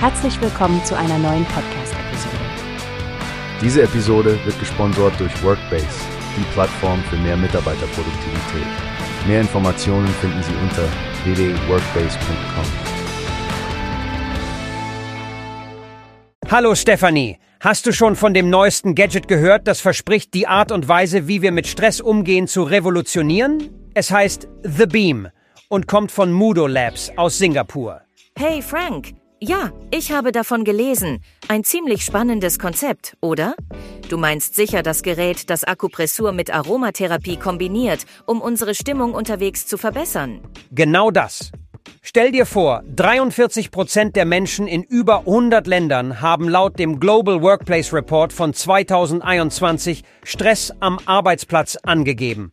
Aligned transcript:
Herzlich 0.00 0.40
willkommen 0.40 0.84
zu 0.84 0.96
einer 0.96 1.18
neuen 1.18 1.44
Podcast-Episode. 1.46 2.36
Diese 3.60 3.82
Episode 3.82 4.38
wird 4.44 4.56
gesponsert 4.60 5.18
durch 5.18 5.42
Workbase, 5.42 5.88
die 6.36 6.44
Plattform 6.52 7.02
für 7.10 7.16
mehr 7.16 7.36
Mitarbeiterproduktivität. 7.36 8.66
Mehr 9.26 9.40
Informationen 9.40 10.06
finden 10.06 10.40
Sie 10.44 10.54
unter 10.62 10.84
www.workbase.com. 11.24 12.64
Hallo 16.48 16.76
Stefanie, 16.76 17.40
hast 17.58 17.84
du 17.84 17.92
schon 17.92 18.14
von 18.14 18.32
dem 18.34 18.50
neuesten 18.50 18.94
Gadget 18.94 19.26
gehört, 19.26 19.66
das 19.66 19.80
verspricht, 19.80 20.32
die 20.32 20.46
Art 20.46 20.70
und 20.70 20.86
Weise, 20.86 21.26
wie 21.26 21.42
wir 21.42 21.50
mit 21.50 21.66
Stress 21.66 22.00
umgehen, 22.00 22.46
zu 22.46 22.62
revolutionieren? 22.62 23.90
Es 23.94 24.12
heißt 24.12 24.46
The 24.62 24.86
Beam 24.86 25.26
und 25.68 25.88
kommt 25.88 26.12
von 26.12 26.30
Mudo 26.30 26.68
Labs 26.68 27.10
aus 27.16 27.38
Singapur. 27.38 28.02
Hey 28.38 28.62
Frank, 28.62 29.14
ja, 29.40 29.72
ich 29.90 30.12
habe 30.12 30.32
davon 30.32 30.64
gelesen. 30.64 31.22
Ein 31.48 31.64
ziemlich 31.64 32.04
spannendes 32.04 32.58
Konzept, 32.58 33.16
oder? 33.20 33.54
Du 34.08 34.16
meinst 34.16 34.54
sicher 34.54 34.82
das 34.82 35.02
Gerät, 35.02 35.50
das 35.50 35.64
Akupressur 35.64 36.32
mit 36.32 36.52
Aromatherapie 36.52 37.36
kombiniert, 37.36 38.06
um 38.26 38.40
unsere 38.40 38.74
Stimmung 38.74 39.14
unterwegs 39.14 39.66
zu 39.66 39.76
verbessern. 39.78 40.40
Genau 40.70 41.10
das. 41.10 41.52
Stell 42.02 42.32
dir 42.32 42.46
vor, 42.46 42.82
43 42.96 43.70
Prozent 43.70 44.16
der 44.16 44.24
Menschen 44.24 44.66
in 44.66 44.82
über 44.82 45.20
100 45.20 45.66
Ländern 45.66 46.20
haben 46.20 46.48
laut 46.48 46.78
dem 46.78 47.00
Global 47.00 47.42
Workplace 47.42 47.92
Report 47.92 48.32
von 48.32 48.54
2021 48.54 50.04
Stress 50.22 50.72
am 50.80 50.98
Arbeitsplatz 51.06 51.76
angegeben. 51.76 52.52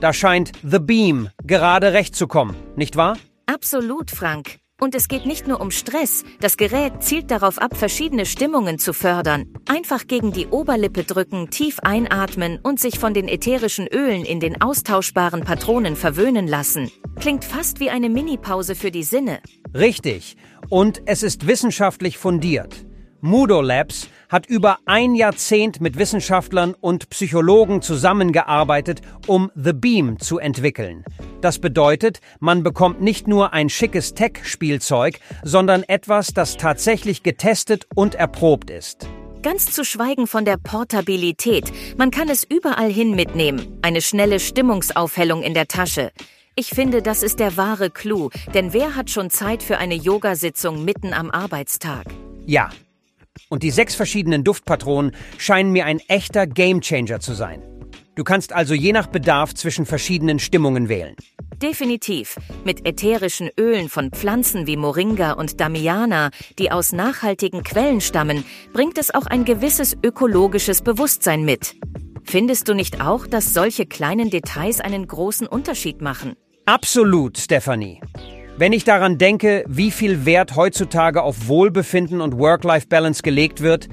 Da 0.00 0.12
scheint 0.12 0.52
The 0.62 0.78
Beam 0.78 1.30
gerade 1.44 1.92
recht 1.92 2.14
zu 2.14 2.26
kommen, 2.26 2.56
nicht 2.76 2.96
wahr? 2.96 3.16
Absolut, 3.46 4.10
Frank. 4.10 4.61
Und 4.82 4.96
es 4.96 5.06
geht 5.06 5.26
nicht 5.26 5.46
nur 5.46 5.60
um 5.60 5.70
Stress. 5.70 6.24
Das 6.40 6.56
Gerät 6.56 7.04
zielt 7.04 7.30
darauf 7.30 7.58
ab, 7.58 7.76
verschiedene 7.76 8.26
Stimmungen 8.26 8.80
zu 8.80 8.92
fördern. 8.92 9.46
Einfach 9.68 10.08
gegen 10.08 10.32
die 10.32 10.48
Oberlippe 10.48 11.04
drücken, 11.04 11.50
tief 11.50 11.78
einatmen 11.78 12.58
und 12.60 12.80
sich 12.80 12.98
von 12.98 13.14
den 13.14 13.28
ätherischen 13.28 13.86
Ölen 13.86 14.24
in 14.24 14.40
den 14.40 14.60
austauschbaren 14.60 15.44
Patronen 15.44 15.94
verwöhnen 15.94 16.48
lassen. 16.48 16.90
Klingt 17.20 17.44
fast 17.44 17.78
wie 17.78 17.90
eine 17.90 18.10
Minipause 18.10 18.74
für 18.74 18.90
die 18.90 19.04
Sinne. 19.04 19.38
Richtig. 19.72 20.36
Und 20.68 21.02
es 21.06 21.22
ist 21.22 21.46
wissenschaftlich 21.46 22.18
fundiert. 22.18 22.84
Mudo 23.20 23.60
Labs 23.60 24.08
hat 24.32 24.46
über 24.46 24.78
ein 24.86 25.14
Jahrzehnt 25.14 25.82
mit 25.82 25.98
Wissenschaftlern 25.98 26.74
und 26.80 27.10
Psychologen 27.10 27.82
zusammengearbeitet, 27.82 29.02
um 29.26 29.50
The 29.54 29.74
Beam 29.74 30.18
zu 30.18 30.38
entwickeln. 30.38 31.04
Das 31.42 31.58
bedeutet, 31.58 32.20
man 32.40 32.62
bekommt 32.62 33.02
nicht 33.02 33.28
nur 33.28 33.52
ein 33.52 33.68
schickes 33.68 34.14
Tech-Spielzeug, 34.14 35.20
sondern 35.44 35.82
etwas, 35.82 36.28
das 36.28 36.56
tatsächlich 36.56 37.22
getestet 37.22 37.86
und 37.94 38.14
erprobt 38.14 38.70
ist. 38.70 39.06
Ganz 39.42 39.72
zu 39.72 39.84
schweigen 39.84 40.26
von 40.26 40.44
der 40.44 40.56
Portabilität. 40.56 41.70
Man 41.98 42.10
kann 42.10 42.28
es 42.28 42.44
überall 42.44 42.90
hin 42.90 43.14
mitnehmen. 43.14 43.78
Eine 43.82 44.00
schnelle 44.00 44.40
Stimmungsaufhellung 44.40 45.42
in 45.42 45.52
der 45.52 45.68
Tasche. 45.68 46.10
Ich 46.54 46.70
finde, 46.70 47.02
das 47.02 47.22
ist 47.22 47.40
der 47.40 47.56
wahre 47.56 47.90
Clou, 47.90 48.30
denn 48.54 48.72
wer 48.72 48.94
hat 48.94 49.10
schon 49.10 49.30
Zeit 49.30 49.62
für 49.62 49.78
eine 49.78 49.94
Yogasitzung 49.94 50.84
mitten 50.84 51.12
am 51.12 51.30
Arbeitstag? 51.30 52.04
Ja, 52.46 52.70
und 53.48 53.62
die 53.62 53.70
sechs 53.70 53.94
verschiedenen 53.94 54.44
Duftpatronen 54.44 55.12
scheinen 55.38 55.72
mir 55.72 55.86
ein 55.86 56.00
echter 56.08 56.46
Gamechanger 56.46 57.20
zu 57.20 57.34
sein. 57.34 57.62
Du 58.14 58.24
kannst 58.24 58.52
also 58.52 58.74
je 58.74 58.92
nach 58.92 59.06
Bedarf 59.06 59.54
zwischen 59.54 59.86
verschiedenen 59.86 60.38
Stimmungen 60.38 60.88
wählen. 60.88 61.16
Definitiv. 61.62 62.36
Mit 62.64 62.86
ätherischen 62.86 63.48
Ölen 63.58 63.88
von 63.88 64.10
Pflanzen 64.10 64.66
wie 64.66 64.76
Moringa 64.76 65.32
und 65.32 65.60
Damiana, 65.60 66.30
die 66.58 66.70
aus 66.70 66.92
nachhaltigen 66.92 67.62
Quellen 67.62 68.00
stammen, 68.00 68.44
bringt 68.72 68.98
es 68.98 69.14
auch 69.14 69.26
ein 69.26 69.44
gewisses 69.44 69.96
ökologisches 70.02 70.82
Bewusstsein 70.82 71.44
mit. 71.44 71.76
Findest 72.24 72.68
du 72.68 72.74
nicht 72.74 73.00
auch, 73.00 73.26
dass 73.26 73.54
solche 73.54 73.86
kleinen 73.86 74.28
Details 74.28 74.80
einen 74.80 75.06
großen 75.06 75.46
Unterschied 75.46 76.00
machen? 76.00 76.34
Absolut, 76.66 77.38
Stephanie. 77.38 78.00
Wenn 78.62 78.72
ich 78.72 78.84
daran 78.84 79.18
denke, 79.18 79.64
wie 79.66 79.90
viel 79.90 80.24
Wert 80.24 80.54
heutzutage 80.54 81.24
auf 81.24 81.48
Wohlbefinden 81.48 82.20
und 82.20 82.38
Work-Life-Balance 82.38 83.24
gelegt 83.24 83.60
wird, 83.60 83.88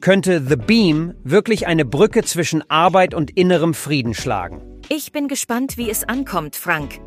könnte 0.00 0.40
The 0.48 0.54
Beam 0.54 1.14
wirklich 1.24 1.66
eine 1.66 1.84
Brücke 1.84 2.22
zwischen 2.22 2.62
Arbeit 2.70 3.14
und 3.14 3.32
innerem 3.32 3.74
Frieden 3.74 4.14
schlagen. 4.14 4.62
Ich 4.88 5.10
bin 5.10 5.26
gespannt, 5.26 5.76
wie 5.76 5.90
es 5.90 6.04
ankommt, 6.04 6.54
Frank. 6.54 7.00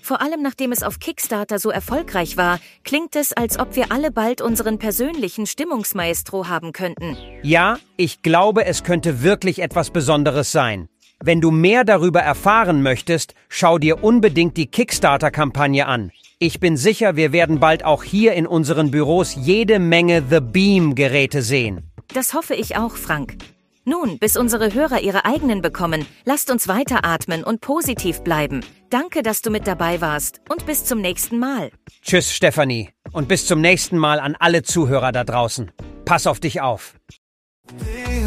Vor 0.00 0.22
allem 0.22 0.42
nachdem 0.42 0.70
es 0.70 0.84
auf 0.84 1.00
Kickstarter 1.00 1.58
so 1.58 1.70
erfolgreich 1.70 2.36
war, 2.36 2.60
klingt 2.84 3.16
es, 3.16 3.32
als 3.32 3.58
ob 3.58 3.74
wir 3.74 3.90
alle 3.90 4.12
bald 4.12 4.40
unseren 4.40 4.78
persönlichen 4.78 5.46
Stimmungsmaestro 5.46 6.46
haben 6.46 6.72
könnten. 6.72 7.16
Ja, 7.42 7.78
ich 7.96 8.22
glaube, 8.22 8.64
es 8.64 8.84
könnte 8.84 9.24
wirklich 9.24 9.58
etwas 9.58 9.90
Besonderes 9.90 10.52
sein. 10.52 10.88
Wenn 11.18 11.40
du 11.40 11.50
mehr 11.50 11.82
darüber 11.82 12.20
erfahren 12.20 12.80
möchtest, 12.80 13.34
schau 13.48 13.78
dir 13.78 14.04
unbedingt 14.04 14.56
die 14.56 14.68
Kickstarter-Kampagne 14.68 15.88
an. 15.88 16.12
Ich 16.42 16.58
bin 16.58 16.78
sicher, 16.78 17.16
wir 17.16 17.32
werden 17.32 17.60
bald 17.60 17.84
auch 17.84 18.02
hier 18.02 18.32
in 18.32 18.46
unseren 18.46 18.90
Büros 18.90 19.36
jede 19.36 19.78
Menge 19.78 20.24
The 20.30 20.40
Beam-Geräte 20.40 21.42
sehen. 21.42 21.92
Das 22.14 22.32
hoffe 22.32 22.54
ich 22.54 22.78
auch, 22.78 22.96
Frank. 22.96 23.36
Nun, 23.84 24.18
bis 24.18 24.38
unsere 24.38 24.72
Hörer 24.72 25.02
ihre 25.02 25.26
eigenen 25.26 25.60
bekommen, 25.60 26.06
lasst 26.24 26.50
uns 26.50 26.66
weiteratmen 26.66 27.44
und 27.44 27.60
positiv 27.60 28.22
bleiben. 28.22 28.64
Danke, 28.88 29.22
dass 29.22 29.42
du 29.42 29.50
mit 29.50 29.66
dabei 29.66 30.00
warst 30.00 30.40
und 30.48 30.64
bis 30.64 30.86
zum 30.86 31.02
nächsten 31.02 31.38
Mal. 31.38 31.72
Tschüss, 32.00 32.32
Stefanie. 32.32 32.88
Und 33.12 33.28
bis 33.28 33.44
zum 33.44 33.60
nächsten 33.60 33.98
Mal 33.98 34.18
an 34.18 34.34
alle 34.38 34.62
Zuhörer 34.62 35.12
da 35.12 35.24
draußen. 35.24 35.70
Pass 36.06 36.26
auf 36.26 36.40
dich 36.40 36.62
auf. 36.62 36.94